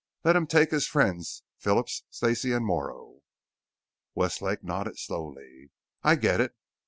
Let 0.23 0.35
him 0.35 0.47
take 0.47 0.71
his 0.71 0.87
friends, 0.87 1.43
Phillips, 1.59 2.05
Stacey, 2.09 2.53
and 2.53 2.65
Morrow." 2.65 3.19
Westlake 4.15 4.63
nodded 4.63 4.97
slowly. 4.97 5.69
"I 6.01 6.15
get 6.15 6.41
it. 6.41 6.55